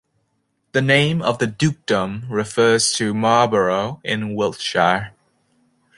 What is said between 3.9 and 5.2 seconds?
in Wiltshire.